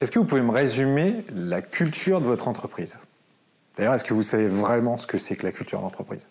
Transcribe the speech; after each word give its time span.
Est-ce 0.00 0.12
que 0.12 0.18
vous 0.18 0.26
pouvez 0.26 0.42
me 0.42 0.50
résumer 0.50 1.24
la 1.34 1.62
culture 1.62 2.20
de 2.20 2.26
votre 2.26 2.48
entreprise? 2.48 2.98
D'ailleurs, 3.76 3.94
est-ce 3.94 4.04
que 4.04 4.12
vous 4.12 4.22
savez 4.22 4.46
vraiment 4.46 4.98
ce 4.98 5.06
que 5.06 5.16
c'est 5.16 5.36
que 5.36 5.44
la 5.44 5.52
culture 5.52 5.80
d'entreprise? 5.80 6.28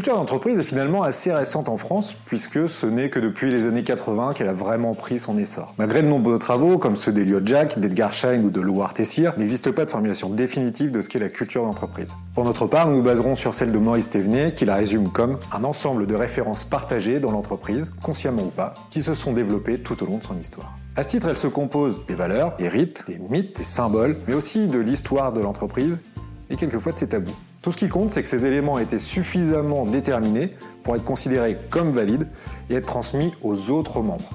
Culture 0.00 0.16
d'entreprise 0.16 0.58
est 0.58 0.62
finalement 0.62 1.02
assez 1.02 1.30
récente 1.30 1.68
en 1.68 1.76
France, 1.76 2.14
puisque 2.24 2.70
ce 2.70 2.86
n'est 2.86 3.10
que 3.10 3.20
depuis 3.20 3.50
les 3.50 3.66
années 3.66 3.82
80 3.82 4.32
qu'elle 4.32 4.48
a 4.48 4.54
vraiment 4.54 4.94
pris 4.94 5.18
son 5.18 5.36
essor. 5.36 5.74
Malgré 5.76 6.00
de 6.00 6.06
nombreux 6.06 6.38
travaux, 6.38 6.78
comme 6.78 6.96
ceux 6.96 7.12
d'Eliot 7.12 7.42
Jack, 7.44 7.78
d'Edgar 7.78 8.14
Schein 8.14 8.40
ou 8.42 8.48
de 8.48 8.62
Louard 8.62 8.94
Tessier, 8.94 9.28
il 9.36 9.40
n'existe 9.40 9.70
pas 9.72 9.84
de 9.84 9.90
formulation 9.90 10.30
définitive 10.30 10.90
de 10.90 11.02
ce 11.02 11.10
qu'est 11.10 11.18
la 11.18 11.28
culture 11.28 11.64
d'entreprise. 11.64 12.14
Pour 12.34 12.44
notre 12.44 12.66
part, 12.66 12.88
nous 12.88 12.96
nous 12.96 13.02
baserons 13.02 13.34
sur 13.34 13.52
celle 13.52 13.72
de 13.72 13.76
Maurice 13.78 14.08
Thévenet, 14.08 14.54
qui 14.54 14.64
la 14.64 14.76
résume 14.76 15.12
comme 15.12 15.38
un 15.52 15.64
ensemble 15.64 16.06
de 16.06 16.14
références 16.14 16.64
partagées 16.64 17.20
dans 17.20 17.32
l'entreprise, 17.32 17.92
consciemment 18.02 18.44
ou 18.44 18.50
pas, 18.50 18.72
qui 18.88 19.02
se 19.02 19.12
sont 19.12 19.34
développées 19.34 19.80
tout 19.80 20.02
au 20.02 20.06
long 20.06 20.16
de 20.16 20.24
son 20.24 20.38
histoire. 20.38 20.78
À 20.96 21.02
ce 21.02 21.10
titre, 21.10 21.28
elle 21.28 21.36
se 21.36 21.46
compose 21.46 22.06
des 22.06 22.14
valeurs, 22.14 22.56
des 22.56 22.68
rites, 22.68 23.04
des 23.06 23.18
mythes, 23.18 23.58
des 23.58 23.64
symboles, 23.64 24.16
mais 24.26 24.32
aussi 24.32 24.66
de 24.66 24.78
l'histoire 24.78 25.34
de 25.34 25.40
l'entreprise 25.40 26.00
et 26.48 26.56
quelquefois 26.56 26.92
de 26.92 26.96
ses 26.96 27.08
tabous. 27.08 27.36
Tout 27.62 27.72
ce 27.72 27.76
qui 27.76 27.90
compte, 27.90 28.10
c'est 28.10 28.22
que 28.22 28.28
ces 28.28 28.46
éléments 28.46 28.78
aient 28.78 28.84
été 28.84 28.98
suffisamment 28.98 29.84
déterminés 29.84 30.54
pour 30.82 30.96
être 30.96 31.04
considérés 31.04 31.58
comme 31.68 31.90
valides 31.90 32.26
et 32.70 32.74
être 32.74 32.86
transmis 32.86 33.34
aux 33.42 33.70
autres 33.70 34.00
membres, 34.00 34.30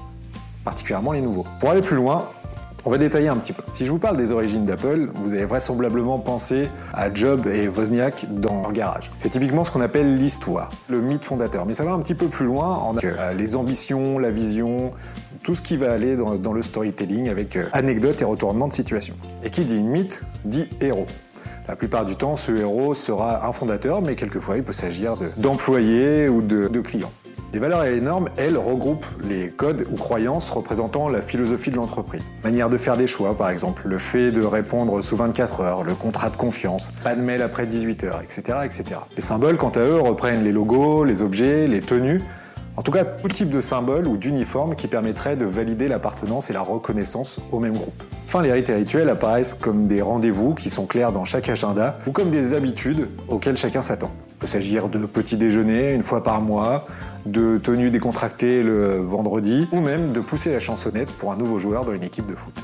particulièrement 0.64 1.10
les 1.10 1.20
nouveaux. 1.20 1.44
Pour 1.58 1.70
aller 1.70 1.80
plus 1.80 1.96
loin, 1.96 2.28
on 2.84 2.90
va 2.90 2.98
détailler 2.98 3.26
un 3.26 3.36
petit 3.36 3.52
peu. 3.52 3.64
Si 3.72 3.84
je 3.84 3.90
vous 3.90 3.98
parle 3.98 4.16
des 4.16 4.30
origines 4.30 4.64
d'Apple, 4.64 5.10
vous 5.12 5.34
avez 5.34 5.44
vraisemblablement 5.44 6.20
pensé 6.20 6.68
à 6.94 7.12
Job 7.12 7.48
et 7.48 7.66
Wozniak 7.66 8.26
dans 8.32 8.62
leur 8.62 8.70
garage. 8.70 9.10
C'est 9.16 9.30
typiquement 9.30 9.64
ce 9.64 9.72
qu'on 9.72 9.80
appelle 9.80 10.16
l'histoire, 10.16 10.70
le 10.88 11.00
mythe 11.00 11.24
fondateur. 11.24 11.66
Mais 11.66 11.74
ça 11.74 11.82
va 11.82 11.90
un 11.90 11.98
petit 11.98 12.14
peu 12.14 12.28
plus 12.28 12.46
loin 12.46 12.76
en 12.76 12.94
euh, 13.02 13.32
les 13.32 13.56
ambitions, 13.56 14.20
la 14.20 14.30
vision, 14.30 14.92
tout 15.42 15.56
ce 15.56 15.62
qui 15.62 15.76
va 15.76 15.90
aller 15.90 16.14
dans, 16.14 16.36
dans 16.36 16.52
le 16.52 16.62
storytelling 16.62 17.28
avec 17.28 17.56
euh, 17.56 17.64
anecdotes 17.72 18.22
et 18.22 18.24
retournements 18.24 18.68
de 18.68 18.72
situation. 18.72 19.16
Et 19.42 19.50
qui 19.50 19.64
dit 19.64 19.80
mythe 19.80 20.22
dit 20.44 20.68
héros. 20.80 21.06
La 21.68 21.74
plupart 21.74 22.04
du 22.04 22.14
temps, 22.14 22.36
ce 22.36 22.52
héros 22.52 22.94
sera 22.94 23.46
un 23.46 23.52
fondateur, 23.52 24.00
mais 24.00 24.14
quelquefois 24.14 24.56
il 24.56 24.62
peut 24.62 24.72
s'agir 24.72 25.14
d'employés 25.36 26.28
ou 26.28 26.40
de, 26.40 26.80
clients. 26.80 27.10
Les 27.52 27.58
valeurs 27.58 27.84
et 27.84 27.92
les 27.92 28.00
normes, 28.00 28.28
elles, 28.36 28.56
regroupent 28.56 29.06
les 29.24 29.48
codes 29.48 29.84
ou 29.90 29.96
croyances 29.96 30.50
représentant 30.50 31.08
la 31.08 31.22
philosophie 31.22 31.70
de 31.70 31.76
l'entreprise. 31.76 32.30
Manière 32.44 32.68
de 32.68 32.76
faire 32.76 32.96
des 32.96 33.06
choix, 33.06 33.36
par 33.36 33.50
exemple, 33.50 33.82
le 33.86 33.98
fait 33.98 34.30
de 34.30 34.44
répondre 34.44 35.02
sous 35.02 35.16
24 35.16 35.60
heures, 35.60 35.82
le 35.82 35.94
contrat 35.94 36.30
de 36.30 36.36
confiance, 36.36 36.92
pas 37.02 37.14
de 37.16 37.20
mail 37.20 37.42
après 37.42 37.66
18 37.66 38.04
heures, 38.04 38.20
etc., 38.22 38.58
etc. 38.64 39.00
Les 39.16 39.22
symboles, 39.22 39.56
quant 39.56 39.70
à 39.70 39.80
eux, 39.80 39.98
reprennent 39.98 40.44
les 40.44 40.52
logos, 40.52 41.04
les 41.04 41.22
objets, 41.22 41.66
les 41.66 41.80
tenues, 41.80 42.22
en 42.76 42.82
tout 42.82 42.92
cas, 42.92 43.04
tout 43.04 43.28
type 43.28 43.48
de 43.48 43.62
symbole 43.62 44.06
ou 44.06 44.18
d'uniforme 44.18 44.74
qui 44.74 44.86
permettrait 44.86 45.36
de 45.36 45.46
valider 45.46 45.88
l'appartenance 45.88 46.50
et 46.50 46.52
la 46.52 46.60
reconnaissance 46.60 47.40
au 47.50 47.58
même 47.58 47.72
groupe. 47.72 48.02
Enfin, 48.26 48.42
les 48.42 48.52
rites 48.52 48.68
rituels 48.68 49.08
apparaissent 49.08 49.54
comme 49.54 49.86
des 49.86 50.02
rendez-vous 50.02 50.54
qui 50.54 50.68
sont 50.68 50.84
clairs 50.84 51.10
dans 51.10 51.24
chaque 51.24 51.48
agenda 51.48 51.98
ou 52.06 52.12
comme 52.12 52.30
des 52.30 52.52
habitudes 52.52 53.08
auxquelles 53.28 53.56
chacun 53.56 53.80
s'attend. 53.80 54.10
Il 54.32 54.36
peut 54.40 54.46
s'agir 54.46 54.88
de 54.88 54.98
petits 55.06 55.38
déjeuners 55.38 55.94
une 55.94 56.02
fois 56.02 56.22
par 56.22 56.42
mois, 56.42 56.86
de 57.24 57.56
tenues 57.56 57.90
décontractées 57.90 58.62
le 58.62 58.98
vendredi 58.98 59.66
ou 59.72 59.80
même 59.80 60.12
de 60.12 60.20
pousser 60.20 60.52
la 60.52 60.60
chansonnette 60.60 61.10
pour 61.12 61.32
un 61.32 61.36
nouveau 61.36 61.58
joueur 61.58 61.84
dans 61.84 61.92
une 61.92 62.04
équipe 62.04 62.26
de 62.26 62.34
foot. 62.34 62.54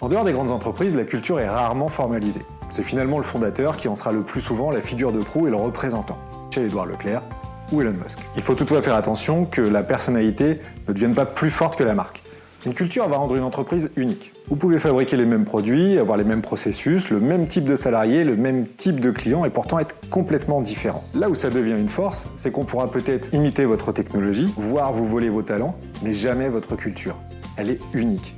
En 0.00 0.08
dehors 0.08 0.24
des 0.24 0.32
grandes 0.32 0.50
entreprises, 0.50 0.94
la 0.94 1.04
culture 1.04 1.40
est 1.40 1.48
rarement 1.48 1.88
formalisée. 1.88 2.44
C'est 2.74 2.82
finalement 2.82 3.18
le 3.18 3.24
fondateur 3.24 3.76
qui 3.76 3.86
en 3.86 3.94
sera 3.94 4.10
le 4.10 4.22
plus 4.22 4.40
souvent 4.40 4.72
la 4.72 4.80
figure 4.80 5.12
de 5.12 5.20
proue 5.20 5.46
et 5.46 5.50
le 5.50 5.54
représentant, 5.54 6.18
chez 6.52 6.64
Édouard 6.64 6.86
Leclerc 6.86 7.22
ou 7.70 7.80
Elon 7.80 7.92
Musk. 7.92 8.18
Il 8.34 8.42
faut 8.42 8.56
toutefois 8.56 8.82
faire 8.82 8.96
attention 8.96 9.44
que 9.44 9.60
la 9.60 9.84
personnalité 9.84 10.58
ne 10.88 10.92
devienne 10.92 11.14
pas 11.14 11.24
plus 11.24 11.50
forte 11.50 11.76
que 11.76 11.84
la 11.84 11.94
marque. 11.94 12.24
Une 12.66 12.74
culture 12.74 13.08
va 13.08 13.16
rendre 13.16 13.36
une 13.36 13.44
entreprise 13.44 13.92
unique. 13.94 14.32
Vous 14.48 14.56
pouvez 14.56 14.80
fabriquer 14.80 15.16
les 15.16 15.24
mêmes 15.24 15.44
produits, 15.44 16.00
avoir 16.00 16.18
les 16.18 16.24
mêmes 16.24 16.42
processus, 16.42 17.10
le 17.10 17.20
même 17.20 17.46
type 17.46 17.62
de 17.62 17.76
salariés, 17.76 18.24
le 18.24 18.34
même 18.34 18.66
type 18.66 18.98
de 18.98 19.12
clients 19.12 19.44
et 19.44 19.50
pourtant 19.50 19.78
être 19.78 19.94
complètement 20.10 20.60
différent. 20.60 21.04
Là 21.14 21.30
où 21.30 21.36
ça 21.36 21.50
devient 21.50 21.78
une 21.78 21.86
force, 21.86 22.26
c'est 22.34 22.50
qu'on 22.50 22.64
pourra 22.64 22.90
peut-être 22.90 23.32
imiter 23.32 23.66
votre 23.66 23.92
technologie, 23.92 24.52
voire 24.56 24.92
vous 24.92 25.06
voler 25.06 25.28
vos 25.28 25.42
talents, 25.42 25.76
mais 26.02 26.12
jamais 26.12 26.48
votre 26.48 26.74
culture. 26.74 27.14
Elle 27.56 27.70
est 27.70 27.78
unique 27.92 28.34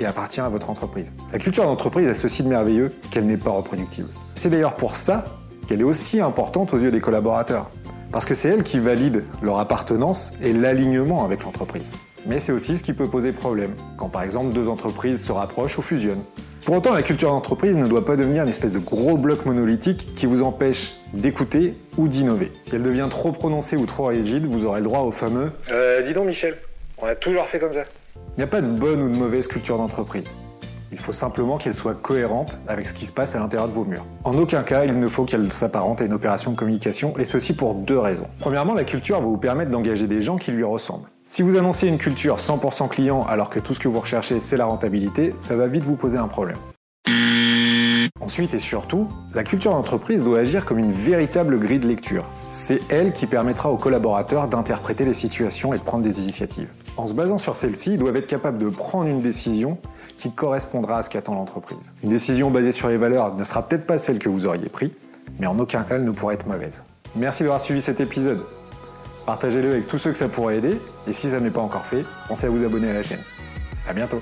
et 0.00 0.06
appartient 0.06 0.40
à 0.40 0.48
votre 0.48 0.70
entreprise. 0.70 1.14
La 1.32 1.38
culture 1.38 1.64
d'entreprise 1.64 2.08
est 2.08 2.14
ceci 2.14 2.42
de 2.42 2.48
merveilleux 2.48 2.92
qu'elle 3.10 3.26
n'est 3.26 3.36
pas 3.36 3.50
reproductible. 3.50 4.08
C'est 4.34 4.50
d'ailleurs 4.50 4.74
pour 4.74 4.96
ça 4.96 5.24
qu'elle 5.68 5.80
est 5.80 5.84
aussi 5.84 6.20
importante 6.20 6.74
aux 6.74 6.78
yeux 6.78 6.90
des 6.90 7.00
collaborateurs. 7.00 7.70
Parce 8.12 8.24
que 8.24 8.34
c'est 8.34 8.48
elle 8.48 8.64
qui 8.64 8.80
valide 8.80 9.24
leur 9.40 9.60
appartenance 9.60 10.32
et 10.42 10.52
l'alignement 10.52 11.24
avec 11.24 11.44
l'entreprise. 11.44 11.90
Mais 12.26 12.40
c'est 12.40 12.52
aussi 12.52 12.76
ce 12.76 12.82
qui 12.82 12.92
peut 12.92 13.06
poser 13.06 13.32
problème, 13.32 13.72
quand 13.96 14.08
par 14.08 14.22
exemple 14.22 14.52
deux 14.52 14.68
entreprises 14.68 15.24
se 15.24 15.30
rapprochent 15.32 15.78
ou 15.78 15.82
fusionnent. 15.82 16.22
Pour 16.66 16.76
autant, 16.76 16.92
la 16.92 17.02
culture 17.02 17.30
d'entreprise 17.30 17.76
ne 17.76 17.86
doit 17.86 18.04
pas 18.04 18.16
devenir 18.16 18.42
une 18.42 18.48
espèce 18.48 18.72
de 18.72 18.78
gros 18.78 19.16
bloc 19.16 19.46
monolithique 19.46 20.14
qui 20.14 20.26
vous 20.26 20.42
empêche 20.42 20.96
d'écouter 21.14 21.74
ou 21.96 22.06
d'innover. 22.06 22.52
Si 22.64 22.74
elle 22.74 22.82
devient 22.82 23.06
trop 23.08 23.32
prononcée 23.32 23.76
ou 23.76 23.86
trop 23.86 24.06
rigide, 24.06 24.44
vous 24.46 24.66
aurez 24.66 24.80
le 24.80 24.84
droit 24.84 25.00
au 25.00 25.10
fameux 25.12 25.52
Euh, 25.70 26.02
dis 26.02 26.12
donc 26.12 26.26
Michel, 26.26 26.56
on 26.98 27.06
a 27.06 27.14
toujours 27.14 27.46
fait 27.46 27.58
comme 27.58 27.72
ça. 27.72 27.84
Il 28.36 28.40
n'y 28.40 28.44
a 28.44 28.46
pas 28.46 28.60
de 28.60 28.68
bonne 28.68 29.02
ou 29.02 29.08
de 29.10 29.18
mauvaise 29.18 29.46
culture 29.46 29.76
d'entreprise. 29.78 30.34
Il 30.92 30.98
faut 30.98 31.12
simplement 31.12 31.56
qu'elle 31.56 31.74
soit 31.74 31.94
cohérente 31.94 32.58
avec 32.66 32.88
ce 32.88 32.94
qui 32.94 33.06
se 33.06 33.12
passe 33.12 33.36
à 33.36 33.38
l'intérieur 33.38 33.68
de 33.68 33.72
vos 33.72 33.84
murs. 33.84 34.04
En 34.24 34.36
aucun 34.36 34.62
cas, 34.62 34.84
il 34.84 34.98
ne 34.98 35.06
faut 35.06 35.24
qu'elle 35.24 35.52
s'apparente 35.52 36.00
à 36.00 36.04
une 36.04 36.12
opération 36.12 36.50
de 36.50 36.56
communication, 36.56 37.16
et 37.16 37.24
ceci 37.24 37.52
pour 37.52 37.74
deux 37.74 37.98
raisons. 37.98 38.26
Premièrement, 38.40 38.74
la 38.74 38.84
culture 38.84 39.20
va 39.20 39.26
vous 39.26 39.36
permettre 39.36 39.70
d'engager 39.70 40.08
des 40.08 40.20
gens 40.20 40.36
qui 40.36 40.50
lui 40.50 40.64
ressemblent. 40.64 41.08
Si 41.26 41.42
vous 41.42 41.56
annoncez 41.56 41.86
une 41.86 41.98
culture 41.98 42.36
100% 42.36 42.88
client 42.88 43.22
alors 43.22 43.50
que 43.50 43.60
tout 43.60 43.72
ce 43.72 43.78
que 43.78 43.86
vous 43.86 44.00
recherchez 44.00 44.40
c'est 44.40 44.56
la 44.56 44.64
rentabilité, 44.64 45.32
ça 45.38 45.54
va 45.54 45.68
vite 45.68 45.84
vous 45.84 45.94
poser 45.94 46.18
un 46.18 46.26
problème. 46.26 46.58
Ensuite 48.20 48.52
et 48.52 48.58
surtout, 48.58 49.08
la 49.34 49.42
culture 49.42 49.70
d'entreprise 49.70 50.24
doit 50.24 50.40
agir 50.40 50.66
comme 50.66 50.78
une 50.78 50.92
véritable 50.92 51.58
grille 51.58 51.78
de 51.78 51.86
lecture. 51.86 52.26
C'est 52.50 52.80
elle 52.90 53.12
qui 53.12 53.26
permettra 53.26 53.70
aux 53.70 53.78
collaborateurs 53.78 54.46
d'interpréter 54.46 55.06
les 55.06 55.14
situations 55.14 55.72
et 55.72 55.78
de 55.78 55.82
prendre 55.82 56.04
des 56.04 56.20
initiatives. 56.20 56.68
En 56.98 57.06
se 57.06 57.14
basant 57.14 57.38
sur 57.38 57.56
celle-ci, 57.56 57.94
ils 57.94 57.98
doivent 57.98 58.16
être 58.16 58.26
capables 58.26 58.58
de 58.58 58.68
prendre 58.68 59.06
une 59.06 59.22
décision 59.22 59.78
qui 60.18 60.30
correspondra 60.30 60.98
à 60.98 61.02
ce 61.02 61.08
qu'attend 61.08 61.34
l'entreprise. 61.34 61.94
Une 62.02 62.10
décision 62.10 62.50
basée 62.50 62.72
sur 62.72 62.88
les 62.88 62.98
valeurs 62.98 63.34
ne 63.34 63.44
sera 63.44 63.66
peut-être 63.66 63.86
pas 63.86 63.96
celle 63.96 64.18
que 64.18 64.28
vous 64.28 64.46
auriez 64.46 64.68
prise, 64.68 64.90
mais 65.38 65.46
en 65.46 65.58
aucun 65.58 65.82
cas 65.82 65.94
elle 65.94 66.04
ne 66.04 66.10
pourra 66.10 66.34
être 66.34 66.46
mauvaise. 66.46 66.82
Merci 67.16 67.44
d'avoir 67.44 67.60
suivi 67.60 67.80
cet 67.80 68.00
épisode. 68.00 68.42
Partagez-le 69.24 69.70
avec 69.70 69.86
tous 69.86 69.96
ceux 69.96 70.10
que 70.10 70.18
ça 70.18 70.28
pourrait 70.28 70.58
aider, 70.58 70.78
et 71.06 71.12
si 71.12 71.30
ça 71.30 71.40
n'est 71.40 71.50
pas 71.50 71.62
encore 71.62 71.86
fait, 71.86 72.04
pensez 72.28 72.46
à 72.46 72.50
vous 72.50 72.64
abonner 72.64 72.90
à 72.90 72.92
la 72.92 73.02
chaîne. 73.02 73.22
À 73.88 73.94
bientôt 73.94 74.20